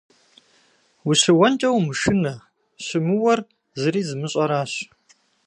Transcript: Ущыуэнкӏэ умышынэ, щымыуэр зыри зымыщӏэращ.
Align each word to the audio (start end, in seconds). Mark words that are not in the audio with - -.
Ущыуэнкӏэ 1.09 1.69
умышынэ, 1.77 2.33
щымыуэр 2.85 3.39
зыри 3.79 4.01
зымыщӏэращ. 4.07 4.73